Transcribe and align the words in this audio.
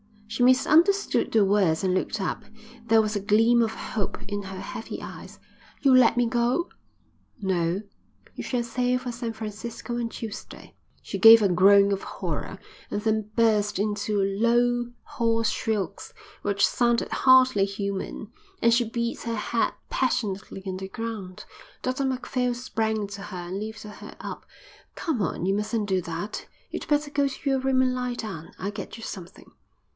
She 0.25 0.41
misunderstood 0.43 1.31
the 1.31 1.43
words 1.45 1.83
and 1.83 1.93
looked 1.93 2.19
up. 2.21 2.43
There 2.87 3.01
was 3.01 3.15
a 3.15 3.19
gleam 3.19 3.61
of 3.61 3.73
hope 3.73 4.17
in 4.29 4.43
her 4.43 4.61
heavy 4.61 4.99
eyes. 5.01 5.39
"You'll 5.81 5.97
let 5.97 6.15
me 6.17 6.25
go?" 6.25 6.69
"No. 7.41 7.81
You 8.33 8.41
shall 8.43 8.63
sail 8.63 8.97
for 8.97 9.11
San 9.11 9.33
Francisco 9.33 9.99
on 9.99 10.07
Tuesday." 10.09 10.73
She 11.03 11.19
gave 11.19 11.41
a 11.43 11.49
groan 11.49 11.91
of 11.91 12.01
horror 12.01 12.57
and 12.89 13.01
then 13.01 13.29
burst 13.35 13.77
into 13.77 14.17
low, 14.23 14.89
hoarse 15.03 15.49
shrieks 15.49 16.13
which 16.43 16.65
sounded 16.65 17.09
hardly 17.11 17.65
human, 17.65 18.31
and 18.61 18.73
she 18.73 18.89
beat 18.89 19.21
her 19.23 19.35
head 19.35 19.73
passionately 19.89 20.63
on 20.65 20.77
the 20.77 20.87
ground. 20.87 21.45
Dr 21.83 22.05
Macphail 22.05 22.55
sprang 22.55 23.05
to 23.07 23.21
her 23.23 23.49
and 23.49 23.59
lifted 23.59 23.89
her 23.91 24.15
up. 24.19 24.45
"Come 24.95 25.21
on, 25.21 25.45
you 25.45 25.53
mustn't 25.53 25.89
do 25.89 26.01
that. 26.03 26.47
You'd 26.71 26.87
better 26.87 27.11
go 27.11 27.27
to 27.27 27.49
your 27.49 27.59
room 27.59 27.81
and 27.81 27.93
lie 27.93 28.15
down. 28.15 28.53
I'll 28.57 28.71
get 28.71 28.97
you 28.97 29.03
something." 29.03 29.51